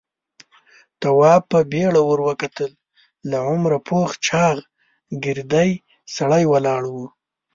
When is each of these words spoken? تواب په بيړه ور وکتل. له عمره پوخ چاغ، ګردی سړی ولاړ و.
تواب 1.01 1.43
په 1.51 1.59
بيړه 1.71 2.01
ور 2.07 2.19
وکتل. 2.27 2.71
له 3.29 3.37
عمره 3.49 3.77
پوخ 3.87 4.09
چاغ، 4.27 4.57
ګردی 5.23 5.71
سړی 6.15 6.43
ولاړ 6.51 6.83
و. 6.93 6.95